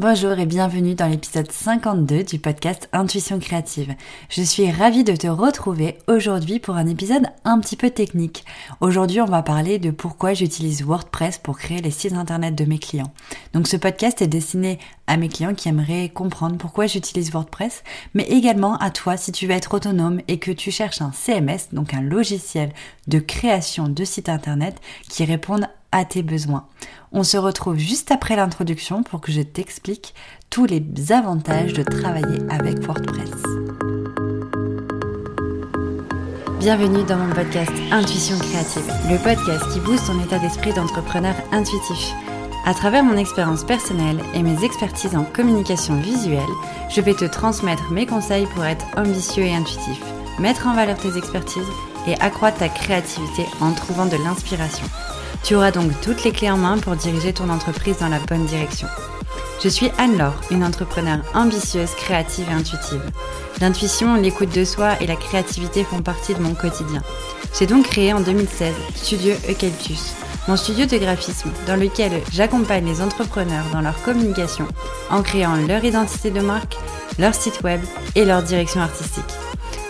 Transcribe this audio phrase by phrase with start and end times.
[0.00, 3.94] Bonjour et bienvenue dans l'épisode 52 du podcast Intuition créative.
[4.30, 8.46] Je suis ravie de te retrouver aujourd'hui pour un épisode un petit peu technique.
[8.80, 12.78] Aujourd'hui, on va parler de pourquoi j'utilise WordPress pour créer les sites internet de mes
[12.78, 13.12] clients.
[13.52, 18.24] Donc ce podcast est destiné à mes clients qui aimeraient comprendre pourquoi j'utilise WordPress, mais
[18.24, 21.92] également à toi si tu veux être autonome et que tu cherches un CMS, donc
[21.92, 22.72] un logiciel
[23.06, 24.80] de création de sites internet
[25.10, 26.66] qui répondent à tes besoins.
[27.12, 30.14] On se retrouve juste après l'introduction pour que je t'explique
[30.48, 30.82] tous les
[31.12, 33.30] avantages de travailler avec WordPress.
[36.60, 42.12] Bienvenue dans mon podcast Intuition créative, le podcast qui booste ton état d'esprit d'entrepreneur intuitif.
[42.66, 46.42] À travers mon expérience personnelle et mes expertises en communication visuelle,
[46.90, 49.98] je vais te transmettre mes conseils pour être ambitieux et intuitif,
[50.38, 51.62] mettre en valeur tes expertises
[52.06, 54.86] et accroître ta créativité en trouvant de l'inspiration.
[55.42, 58.46] Tu auras donc toutes les clés en main pour diriger ton entreprise dans la bonne
[58.46, 58.88] direction.
[59.62, 63.02] Je suis Anne-Laure, une entrepreneure ambitieuse, créative et intuitive.
[63.60, 67.02] L'intuition, l'écoute de soi et la créativité font partie de mon quotidien.
[67.58, 70.14] J'ai donc créé en 2016 Studio Eucalyptus,
[70.48, 74.66] mon studio de graphisme dans lequel j'accompagne les entrepreneurs dans leur communication
[75.10, 76.76] en créant leur identité de marque,
[77.18, 77.80] leur site web
[78.14, 79.24] et leur direction artistique.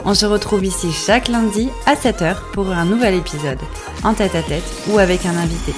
[0.05, 3.61] On se retrouve ici chaque lundi à 7h pour un nouvel épisode,
[4.05, 5.73] en tête à tête ou avec un invité.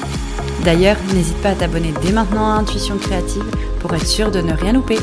[0.65, 3.45] D'ailleurs, n'hésite pas à t'abonner dès maintenant à Intuition Créative
[3.81, 4.98] pour être sûr de ne rien louper.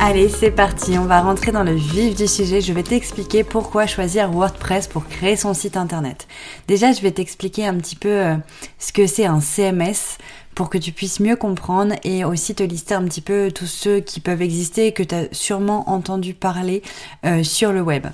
[0.00, 2.60] Allez, c'est parti, on va rentrer dans le vif du sujet.
[2.60, 6.28] Je vais t'expliquer pourquoi choisir WordPress pour créer son site internet.
[6.68, 8.36] Déjà, je vais t'expliquer un petit peu euh,
[8.78, 10.18] ce que c'est un CMS,
[10.54, 14.00] pour que tu puisses mieux comprendre et aussi te lister un petit peu tous ceux
[14.00, 16.82] qui peuvent exister et que tu as sûrement entendu parler
[17.24, 18.06] euh, sur le web.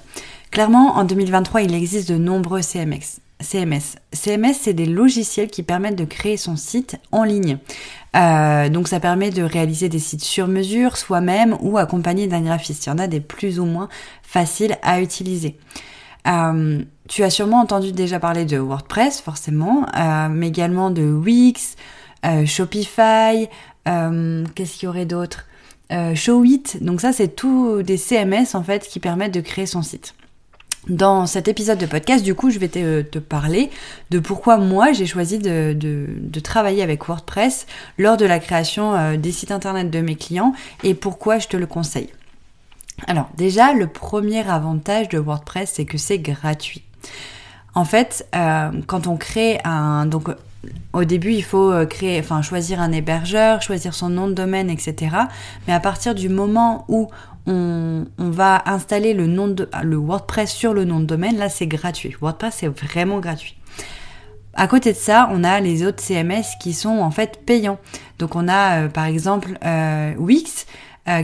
[0.51, 3.21] Clairement, en 2023, il existe de nombreux CMS.
[3.41, 3.97] CMS.
[4.13, 7.59] C'est des logiciels qui permettent de créer son site en ligne.
[8.17, 12.87] Euh, donc ça permet de réaliser des sites sur mesure, soi-même ou accompagné d'un graphiste.
[12.87, 13.89] Il y en a des plus ou moins
[14.23, 15.57] faciles à utiliser.
[16.27, 19.87] Euh, tu as sûrement entendu déjà parler de WordPress, forcément,
[20.31, 21.77] mais également de Wix,
[22.27, 23.49] euh, Shopify,
[23.89, 25.47] euh, qu'est-ce qu'il y aurait d'autre?
[25.93, 29.83] Euh, Showit, donc ça c'est tout des CMS en fait qui permettent de créer son
[29.83, 30.15] site.
[30.89, 33.71] Dans cet épisode de podcast, du coup, je vais te, parler
[34.11, 37.67] de pourquoi moi j'ai choisi de, travailler avec WordPress
[37.99, 41.67] lors de la création des sites internet de mes clients et pourquoi je te le
[41.67, 42.09] conseille.
[43.07, 46.83] Alors déjà, le premier avantage de WordPress, c'est que c'est gratuit.
[47.75, 48.27] En fait,
[48.87, 50.07] quand on crée un...
[50.07, 50.31] Donc
[50.93, 51.87] au début, il faut euh,
[52.43, 55.17] choisir un hébergeur, choisir son nom de domaine, etc.
[55.67, 57.09] Mais à partir du moment où
[57.47, 61.67] on, va installer le, nom de, le WordPress sur le nom de domaine, là, c'est
[61.67, 62.15] gratuit.
[62.21, 63.57] WordPress, c'est vraiment gratuit.
[64.55, 67.79] À côté de ça, on a les autres CMS qui sont en fait payants.
[68.19, 70.67] Donc, on a euh, par exemple euh, Wix,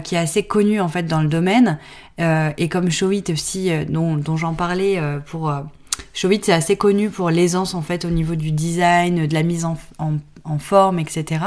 [0.03, 1.79] qui est assez connu en fait dans le domaine,
[2.19, 5.53] et comme Showit aussi, dont, dont j'en parlais pour
[6.15, 9.65] Showit, c'est assez connu pour l'aisance en fait au niveau du design, de la mise
[9.65, 9.77] en,
[10.59, 11.45] forme, etc.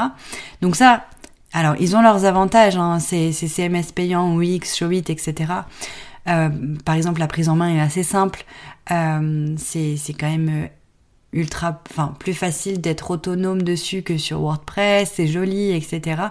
[0.60, 1.06] Donc ça,
[1.52, 5.52] alors ils ont leurs avantages, hein, ces, CMS payants, Wix, Showit, etc.
[6.28, 6.48] Euh,
[6.84, 8.44] par exemple, la prise en main est assez simple.
[8.90, 10.66] Euh, c'est quand même euh,
[11.32, 15.12] ultra, enfin plus facile d'être autonome dessus que sur WordPress.
[15.14, 16.22] C'est joli, etc.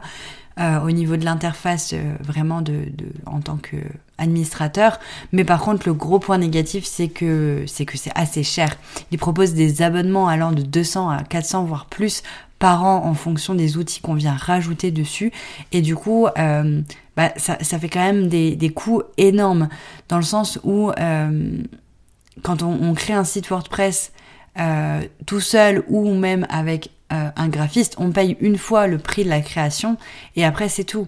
[0.59, 2.86] Euh, au niveau de l'interface vraiment de,
[3.25, 3.78] en tant que
[4.18, 5.00] administrateur.
[5.31, 8.75] Mais par contre, le gros point négatif, c'est que c'est que c'est assez cher.
[9.12, 12.24] Ils proposent des abonnements allant de 200 à 400 voire plus
[12.59, 15.31] par an en fonction des outils qu'on vient rajouter dessus.
[15.72, 16.81] Et du coup, euh,
[17.16, 19.70] bah, ça, ça, fait quand même des, des coûts énormes
[20.09, 20.92] dans le sens où
[22.44, 24.12] quand on, crée un site WordPress
[25.25, 29.30] tout seul ou même avec euh, un graphiste, on paye une fois le prix de
[29.30, 29.98] la création
[30.36, 31.08] et après c'est tout.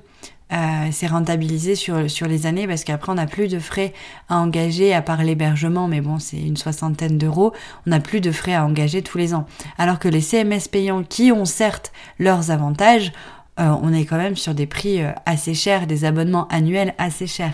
[0.51, 3.93] Euh, c'est rentabilisé sur, sur les années parce qu'après on n'a plus de frais
[4.27, 7.53] à engager à part l'hébergement, mais bon c'est une soixantaine d'euros,
[7.87, 9.45] on n'a plus de frais à engager tous les ans.
[9.77, 13.13] Alors que les CMS payants qui ont certes leurs avantages,
[13.59, 17.53] euh, on est quand même sur des prix assez chers, des abonnements annuels assez chers.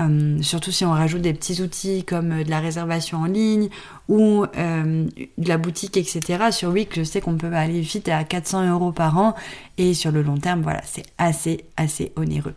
[0.00, 3.68] Euh, surtout si on rajoute des petits outils comme euh, de la réservation en ligne
[4.08, 5.06] ou euh,
[5.36, 6.50] de la boutique, etc.
[6.50, 9.34] Sur Wix, je sais qu'on peut aller vite à 400 euros par an
[9.76, 12.54] et sur le long terme, voilà, c'est assez, assez onéreux.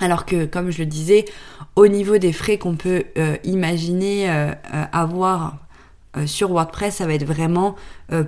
[0.00, 1.24] Alors que, comme je le disais,
[1.74, 3.04] au niveau des frais qu'on peut
[3.44, 4.26] imaginer
[4.90, 5.58] avoir
[6.24, 7.76] sur WordPress, ça va être vraiment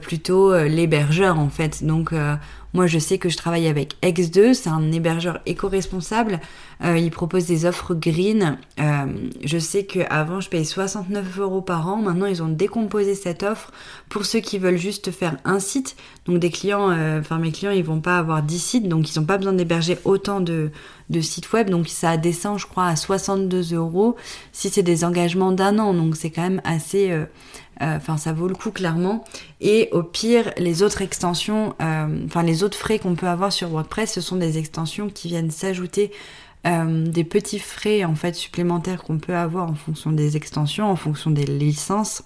[0.03, 1.83] plutôt l'hébergeur en fait.
[1.83, 2.13] Donc
[2.75, 6.41] moi, je sais que je travaille avec X2, c'est un hébergeur éco-responsable.
[6.83, 8.59] Euh, il propose des offres green.
[8.81, 9.07] Euh,
[9.45, 11.99] je sais qu'avant, je payais 69 euros par an.
[11.99, 13.71] Maintenant, ils ont décomposé cette offre
[14.09, 15.95] pour ceux qui veulent juste faire un site.
[16.27, 19.21] Donc, des clients, euh, enfin, mes clients, ils vont pas avoir 10 sites, donc ils
[19.21, 20.73] n'ont pas besoin d'héberger autant de,
[21.11, 21.71] de sites web.
[21.71, 24.17] Donc, ça descend, je crois, à 62 euros
[24.53, 25.95] si c'est des engagements d'un an.
[25.95, 27.11] Donc, c'est quand même assez
[27.83, 29.25] euh, enfin, ça vaut le coup clairement.
[29.61, 33.69] Et au pire, les autres extensions, euh, enfin les autres frais qu'on peut avoir sur
[33.71, 36.13] WordPress, ce sont des extensions qui viennent s'ajouter
[36.67, 40.97] euh, des petits frais en fait supplémentaires qu'on peut avoir en fonction des extensions, en
[40.97, 42.23] fonction des licences.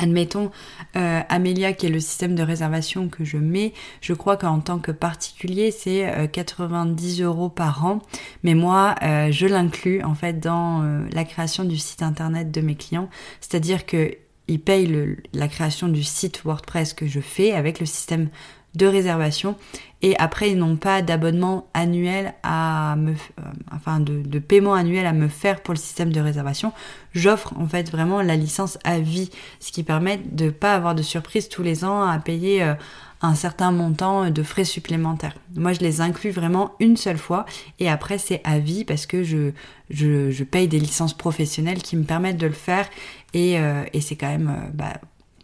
[0.00, 0.50] Admettons
[0.96, 4.78] euh, Amelia qui est le système de réservation que je mets, je crois qu'en tant
[4.78, 8.00] que particulier c'est 90 euros par an,
[8.42, 10.82] mais moi je l'inclus en fait dans
[11.12, 13.08] la création du site internet de mes clients,
[13.40, 14.16] c'est-à-dire que
[14.50, 18.28] ils payent la création du site WordPress que je fais avec le système
[18.74, 19.56] de réservation
[20.02, 23.42] et après ils n'ont pas d'abonnement annuel à me euh,
[23.74, 26.72] enfin de, paiement annuel à me faire pour le système de réservation
[27.12, 31.02] j'offre en fait vraiment la licence à vie ce qui permet de pas avoir de
[31.02, 32.74] surprise tous les ans à payer euh,
[33.22, 35.34] un certain montant de frais supplémentaires.
[35.54, 37.44] Moi, je les inclus vraiment une seule fois
[37.78, 39.50] et après, c'est à vie parce que je,
[39.90, 42.88] je, paye des licences professionnelles qui me permettent de le faire
[43.34, 44.94] et, euh, c'est quand même euh, bah,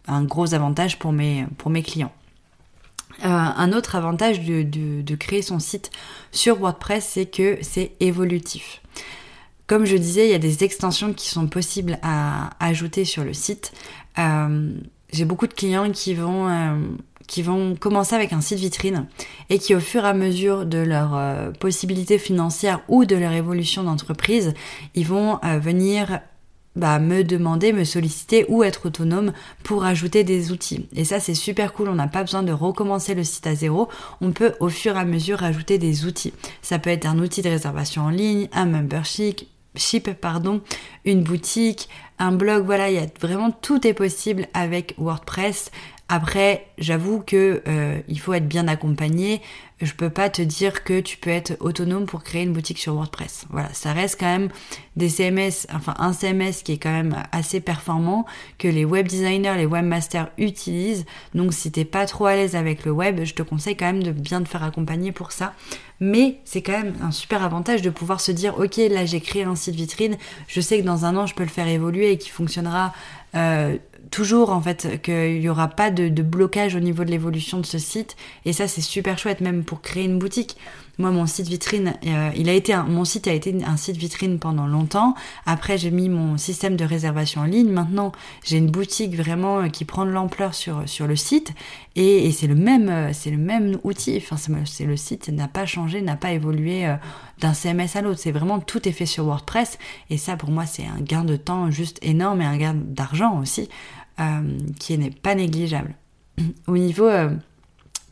[0.06, 2.12] un gros avantage pour mes clients.
[3.24, 5.90] Euh, un autre avantage de, créer son site
[6.32, 8.82] sur WordPress, c'est que c'est évolutif.
[9.66, 13.32] Comme je disais, il y a des extensions qui sont possibles à ajouter sur le
[13.32, 13.72] site.
[15.12, 16.48] J'ai beaucoup de clients qui vont
[17.26, 19.06] qui vont commencer avec un site vitrine
[19.50, 23.32] et qui au fur et à mesure de leurs euh, possibilités financières ou de leur
[23.32, 24.54] évolution d'entreprise,
[24.94, 26.20] ils vont euh, venir
[26.76, 29.32] bah, me demander, me solliciter ou être autonome
[29.64, 30.86] pour ajouter des outils.
[30.94, 33.88] Et ça c'est super cool, on n'a pas besoin de recommencer le site à zéro,
[34.20, 36.32] on peut au fur et à mesure ajouter des outils.
[36.62, 40.08] Ça peut être un outil de réservation en ligne, un membership, ship,
[41.04, 41.88] une boutique,
[42.18, 45.70] un blog, voilà, il y a vraiment tout est possible avec WordPress.
[46.08, 49.42] Après, j'avoue que euh, il faut être bien accompagné.
[49.82, 52.94] Je peux pas te dire que tu peux être autonome pour créer une boutique sur
[52.94, 53.44] WordPress.
[53.50, 54.48] Voilà, ça reste quand même
[54.96, 58.24] des CMS, enfin un CMS qui est quand même assez performant
[58.56, 61.04] que les web designers, les webmasters utilisent.
[61.34, 64.02] Donc si t'es pas trop à l'aise avec le web, je te conseille quand même
[64.02, 65.52] de bien te faire accompagner pour ça.
[66.00, 69.44] Mais c'est quand même un super avantage de pouvoir se dire ok là j'ai créé
[69.44, 70.16] un site vitrine,
[70.48, 72.94] je sais que dans un an je peux le faire évoluer et qu'il fonctionnera
[73.34, 73.76] euh,
[74.10, 77.78] toujours en fait qu'il n'y aura pas de, blocage au niveau de l'évolution de ce
[77.78, 78.16] site.
[78.44, 80.56] Et ça c'est super chouette même pour créer une boutique
[80.98, 84.38] moi, mon site vitrine, euh, il a été mon site a été un site vitrine
[84.38, 85.14] pendant longtemps.
[85.44, 87.70] Après, j'ai mis mon système de réservation en ligne.
[87.70, 88.12] Maintenant,
[88.44, 91.52] j'ai une boutique vraiment euh, qui prend de l'ampleur sur sur le site
[91.96, 94.16] et, c'est le même euh, c'est le même outil.
[94.16, 96.86] Enfin, c'est le site n'a pas changé, n'a pas évolué
[97.40, 98.20] d'un CMS à l'autre.
[98.20, 99.78] C'est vraiment tout est fait sur WordPress
[100.08, 103.38] et ça, pour moi, c'est un gain de temps juste énorme et un gain d'argent
[103.40, 103.68] aussi
[104.78, 105.94] qui n'est pas négligeable.
[106.66, 107.10] Au niveau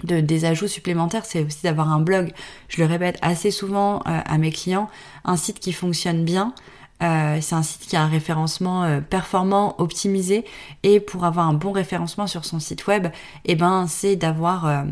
[0.05, 2.33] de, des ajouts supplémentaires, c'est aussi d'avoir un blog.
[2.69, 4.89] Je le répète assez souvent euh, à mes clients,
[5.25, 6.55] un site qui fonctionne bien.
[7.03, 10.45] Euh, c'est un site qui a un référencement euh, performant, optimisé,
[10.83, 13.09] et pour avoir un bon référencement sur son site web,
[13.45, 14.85] eh ben c'est d'avoir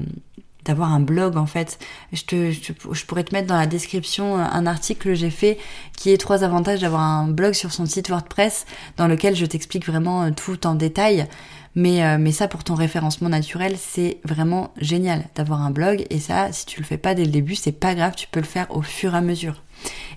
[0.64, 1.78] d'avoir un blog en fait.
[2.12, 5.58] Je, te, je, pourrais te mettre dans la description un article que j'ai fait
[5.96, 8.66] qui est trois avantages d'avoir un blog sur son site WordPress
[8.96, 11.26] dans lequel je t'explique vraiment tout en détail.
[11.74, 16.04] Mais, euh, mais ça, pour ton référencement naturel, c'est vraiment génial d'avoir un blog.
[16.10, 18.40] Et ça, si tu le fais pas dès le début, c'est pas grave, tu peux
[18.40, 19.62] le faire au fur et à mesure.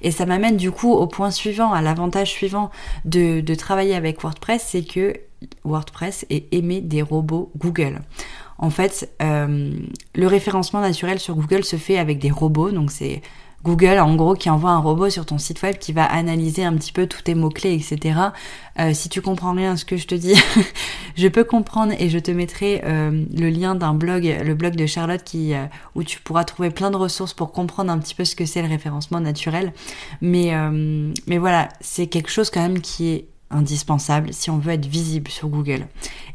[0.01, 2.71] Et ça m'amène du coup au point suivant, à l'avantage suivant
[3.05, 5.13] de, de travailler avec WordPress, c'est que
[5.63, 8.01] WordPress est aimé des robots Google.
[8.57, 9.71] En fait, euh,
[10.13, 13.21] le référencement naturel sur Google se fait avec des robots, donc c'est
[13.63, 16.73] Google, en gros, qui envoie un robot sur ton site web qui va analyser un
[16.75, 18.19] petit peu tous tes mots-clés, etc.
[18.79, 20.35] Euh, si tu comprends rien à ce que je te dis,
[21.15, 24.85] je peux comprendre et je te mettrai euh, le lien d'un blog, le blog de
[24.85, 25.53] Charlotte, qui,
[25.95, 28.61] où tu pourras trouver plein de ressources pour comprendre un petit peu ce que c'est
[28.61, 29.73] le référencement naturel.
[30.21, 30.53] Mais
[31.27, 35.47] voilà, c'est quelque chose quand même qui est indispensable si on veut être visible sur
[35.47, 35.87] Google.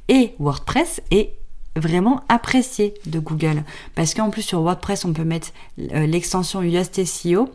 [0.08, 1.34] Et WordPress est
[1.76, 3.62] vraiment apprécié de Google
[3.94, 5.52] parce qu'en plus sur WordPress on peut mettre
[5.92, 7.48] euh, l'extension Yoast SEO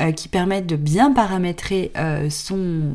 [0.00, 2.94] euh, qui permet de bien paramétrer euh, son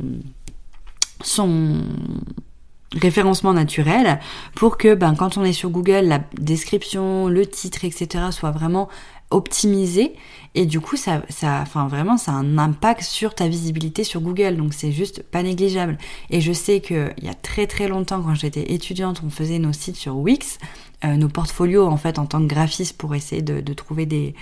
[2.96, 4.20] référencement naturel
[4.56, 8.26] pour que ben, quand on est sur Google, la description, le titre, etc.
[8.32, 8.90] soit vraiment
[9.32, 10.14] optimisé
[10.54, 14.22] et du coup ça, ça enfin vraiment ça a un impact sur ta visibilité sur
[14.22, 15.98] Google donc c'est juste pas négligeable
[16.30, 19.60] et je sais que il y a très très longtemps quand j'étais étudiante on faisait
[19.60, 20.60] nos sites sur Wix
[21.04, 24.34] euh, nos portfolios en fait en tant que graphiste pour essayer de, trouver des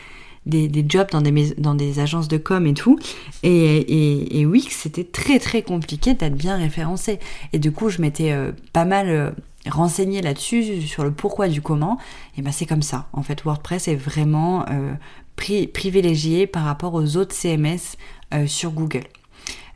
[0.45, 2.99] des, des, jobs dans des, dans des agences de com et tout.
[3.43, 7.19] Et, et, Wix, c'était très très compliqué d'être bien référencé.
[7.53, 9.33] Et du coup, je m'étais euh, pas mal
[9.69, 11.97] renseignée là-dessus, sur le pourquoi du comment.
[12.37, 13.07] Et ben c'est comme ça.
[13.13, 14.93] En fait, WordPress est vraiment euh,
[15.35, 17.97] privilégié par rapport aux autres CMS
[18.33, 19.05] euh, sur Google.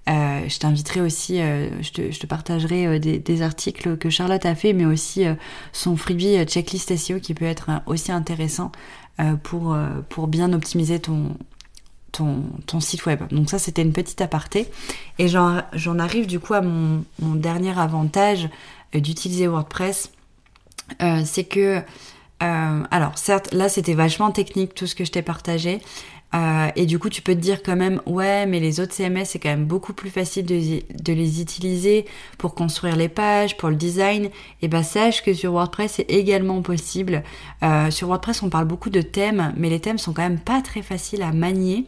[0.10, 4.72] Euh, je t'inviterai aussi, je te, je, te, partagerai des, articles que Charlotte a fait,
[4.72, 5.26] mais aussi
[5.74, 8.72] son freebie checklist SEO qui peut être aussi intéressant
[9.44, 9.78] pour,
[10.08, 11.36] pour bien optimiser ton,
[12.14, 13.22] ton, ton, site web.
[13.32, 14.68] Donc ça, c'était une petite aparté.
[15.20, 18.50] Et j'en arrive du coup à mon, mon dernier avantage
[18.94, 20.12] d'utiliser WordPress.
[21.26, 21.82] c'est que,
[22.40, 25.80] alors certes, là, c'était vachement technique tout ce que je t'ai partagé.
[26.36, 29.26] Euh, et du coup, tu peux te dire quand même, ouais, mais les autres CMS,
[29.26, 32.06] c'est quand même beaucoup plus facile de, les utiliser
[32.38, 34.30] pour construire les pages, pour le design.
[34.62, 37.24] Et bah, sache que sur WordPress, c'est également possible.
[37.64, 40.62] Euh, sur WordPress, on parle beaucoup de thèmes, mais les thèmes sont quand même pas
[40.62, 41.86] très faciles à manier.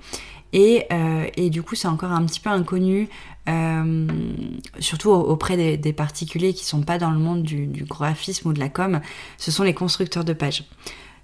[0.54, 3.08] Et, euh, et du coup, c'est encore un petit peu inconnu,
[3.50, 4.08] euh,
[4.80, 8.70] surtout auprès des, particuliers qui sont pas dans le monde du, graphisme ou de la
[8.70, 9.02] com.
[9.38, 10.66] Ce sont les constructeurs de pages.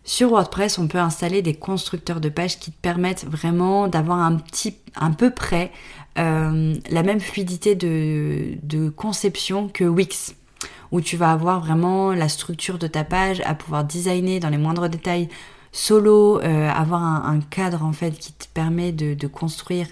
[0.04, 4.36] Sur WordPress, on peut installer des constructeurs de pages qui te permettent vraiment d'avoir un
[4.36, 5.72] petit, un peu près
[6.18, 10.36] euh, la même fluidité de, conception que Wix,
[10.92, 14.58] où tu vas avoir vraiment la structure de ta page à pouvoir designer dans les
[14.58, 15.28] moindres détails
[15.72, 19.88] solo, euh, avoir un, cadre en fait qui te permet de, construire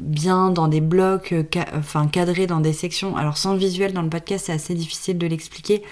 [0.00, 3.16] bien dans des blocs, euh, enfin cadrés dans des sections.
[3.16, 5.82] Alors sans visuel dans le podcast, c'est assez difficile de l'expliquer,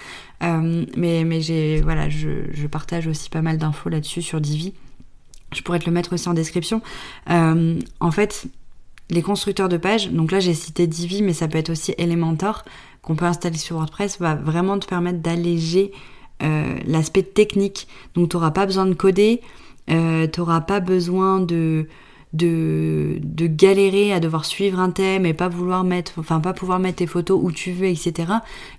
[0.43, 4.73] euh, mais mais j'ai voilà, je, je, partage aussi pas mal d'infos là-dessus sur Divi.
[5.53, 6.81] Je pourrais te le mettre aussi en description.
[7.29, 8.45] Euh, en fait,
[9.09, 12.65] les constructeurs de pages, donc là j'ai cité Divi, mais ça peut être aussi Elementor
[13.01, 15.91] qu'on peut installer sur WordPress, va vraiment te permettre d'alléger
[16.85, 17.87] l'aspect technique.
[18.13, 19.41] Donc tu n'auras pas besoin de coder,
[19.87, 19.95] tu
[20.37, 21.87] n'auras pas besoin de
[22.33, 26.79] de, de galérer à devoir suivre un thème et pas vouloir mettre, enfin pas pouvoir
[26.79, 28.33] mettre tes photos où tu veux, etc.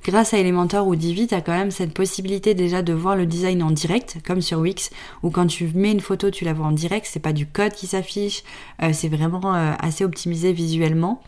[0.05, 3.27] Grâce à Elementor ou Divi, tu as quand même cette possibilité déjà de voir le
[3.27, 4.91] design en direct, comme sur Wix,
[5.23, 7.73] où quand tu mets une photo, tu la vois en direct, c'est pas du code
[7.73, 8.45] qui s'affiche,
[8.83, 11.21] euh, c'est vraiment euh, assez optimisé visuellement.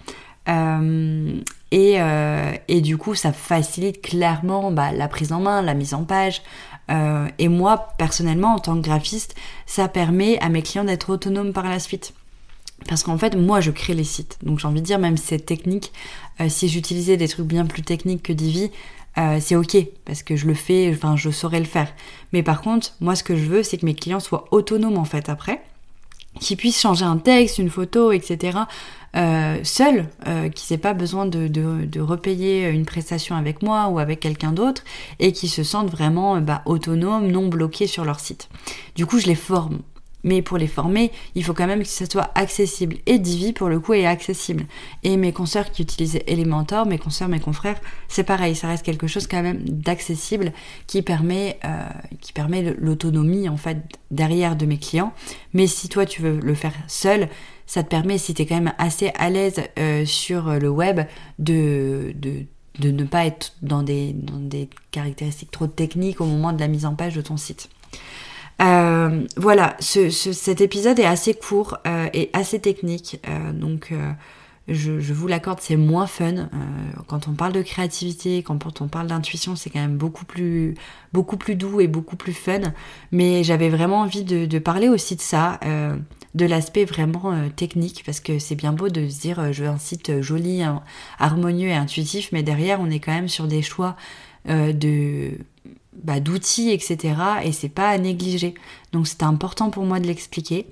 [0.49, 5.75] Euh, et, euh, et, du coup, ça facilite clairement bah, la prise en main, la
[5.75, 6.43] mise en page.
[6.91, 9.35] Euh, et moi, personnellement, en tant que graphiste,
[9.67, 12.13] ça permet à mes clients d'être autonomes par la suite.
[12.89, 14.39] Parce qu'en fait, moi, je crée les sites.
[14.43, 15.93] Donc j'ai envie de dire, même c'est technique,
[16.49, 18.73] si j'utilisais des trucs bien plus techniques que Divi,
[19.39, 21.95] c'est ok, parce que je le fais, enfin, je saurais le faire.
[22.33, 25.05] Mais par contre, moi, ce que je veux, c'est que mes clients soient autonomes, en
[25.05, 25.63] fait, après
[26.41, 28.59] qui puisse changer un texte, une photo, etc.
[29.15, 34.21] Euh, seul, euh, qui n'ait pas besoin de, repayer une prestation avec moi ou avec
[34.21, 34.83] quelqu'un d'autre,
[35.19, 38.49] et qui se sentent vraiment bah, autonomes, non bloqués sur leur site.
[38.95, 39.81] Du coup, je les forme.
[40.25, 42.97] Mais pour les former, il faut quand même que ça soit accessible.
[43.07, 44.67] Et Divi, pour le coup, est accessible.
[45.03, 48.55] Et mes consoeurs qui utilisaient Elementor, mes consoeurs, mes confrères, c'est pareil.
[48.55, 50.53] Ça reste quelque chose quand même d'accessible
[50.87, 51.89] qui permet, euh,
[52.21, 53.79] qui permet l'autonomie, en fait,
[54.11, 55.13] derrière de mes clients.
[55.55, 57.29] Mais si toi, tu veux le faire seul,
[57.67, 61.01] ça te permet, si tu es quand même assez à l'aise euh, sur le web,
[61.39, 62.45] de, de
[62.79, 66.69] de ne pas être dans des, dans des caractéristiques trop techniques au moment de la
[66.69, 67.69] mise en page de ton site.
[68.61, 73.89] Euh, voilà, ce, ce, cet épisode est assez court euh, et assez technique, euh, donc
[73.91, 74.13] euh,
[74.69, 76.35] je, je, vous l'accorde, c'est moins fun.
[76.37, 76.47] Euh,
[77.09, 80.75] quand on parle de créativité, quand on parle d'intuition, c'est quand même beaucoup plus,
[81.13, 82.73] beaucoup plus doux et beaucoup plus fun.
[83.11, 85.59] Mais j'avais vraiment envie de, de, parler aussi de ça,
[86.35, 89.79] de l'aspect vraiment technique, parce que c'est bien beau de se dire je veux un
[89.79, 90.63] site joli,
[91.19, 93.97] harmonieux et intuitif, mais derrière on est quand même sur des choix
[94.47, 95.33] de
[95.93, 97.15] bah, d'outils, etc.
[97.45, 98.55] Et c'est pas à négliger.
[98.93, 100.67] Donc c'était important pour moi de l'expliquer.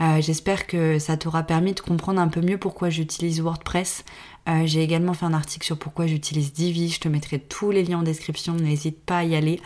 [0.00, 4.04] Euh, J'espère que ça t'aura permis de comprendre un peu mieux pourquoi j'utilise WordPress.
[4.48, 6.88] Euh, J'ai également fait un article sur pourquoi j'utilise Divi.
[6.88, 8.54] Je te mettrai tous les liens en description.
[8.54, 9.60] N'hésite pas à y aller.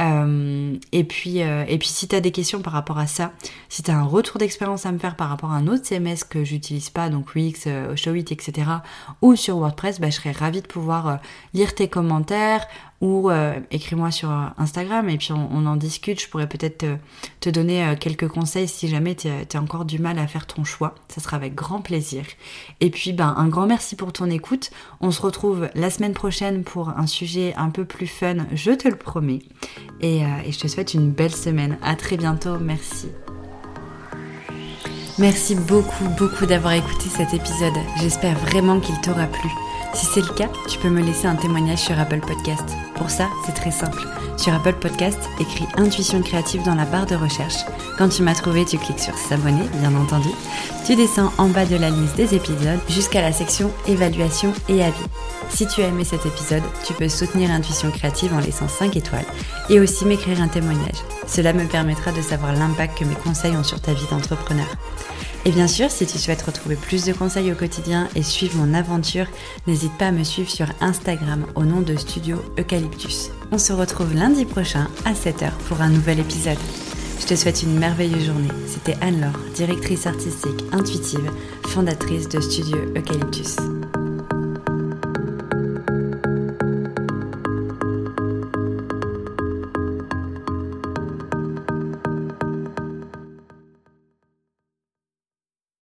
[0.00, 3.32] Euh, et puis, euh, et puis si tu as des questions par rapport à ça,
[3.68, 6.18] si tu as un retour d'expérience à me faire par rapport à un autre CMS
[6.28, 7.66] que j'utilise pas, donc Wix,
[7.96, 8.70] Showit, etc.,
[9.22, 11.18] ou sur WordPress, bah, je serais ravie de pouvoir
[11.52, 12.66] lire tes commentaires
[13.00, 13.30] ou
[13.70, 16.20] écris-moi sur Instagram et puis on, en discute.
[16.20, 16.84] Je pourrais peut-être
[17.40, 20.94] te, donner quelques conseils si jamais tu as encore du mal à faire ton choix.
[21.08, 22.24] Ça sera avec grand plaisir.
[22.80, 24.70] Et puis, ben, un grand merci pour ton écoute.
[25.00, 28.88] On se retrouve la semaine prochaine pour un sujet un peu plus fun, je te
[28.88, 29.40] le promets.
[30.00, 31.78] Et, euh, et je te souhaite une belle semaine.
[31.82, 32.58] À très bientôt.
[32.58, 33.08] Merci.
[35.18, 37.74] Merci beaucoup, beaucoup d'avoir écouté cet épisode.
[38.00, 39.50] J'espère vraiment qu'il t'aura plu.
[39.94, 42.87] Si c'est le cas, tu peux me laisser un témoignage sur Apple Podcast.
[42.98, 44.02] Pour ça, c'est très simple.
[44.36, 47.64] Sur Apple Podcast, écris Intuition créative dans la barre de recherche.
[47.96, 50.28] Quand tu m'as trouvé, tu cliques sur S'abonner, bien entendu.
[50.84, 54.96] Tu descends en bas de la liste des épisodes jusqu'à la section Évaluation et avis.
[55.48, 59.24] Si tu as aimé cet épisode, tu peux soutenir Intuition créative en laissant 5 étoiles
[59.70, 60.98] et aussi m'écrire un témoignage.
[61.26, 64.66] Cela me permettra de savoir l'impact que mes conseils ont sur ta vie d'entrepreneur.
[65.44, 68.74] Et bien sûr, si tu souhaites retrouver plus de conseils au quotidien et suivre mon
[68.74, 69.26] aventure,
[69.66, 73.30] n'hésite pas à me suivre sur Instagram au nom de Studio Eucalyptus.
[73.50, 76.58] On se retrouve lundi prochain à 7h pour un nouvel épisode.
[77.20, 78.48] Je te souhaite une merveilleuse journée.
[78.66, 81.30] C'était Anne-Laure, directrice artistique intuitive,
[81.66, 83.56] fondatrice de Studio Eucalyptus.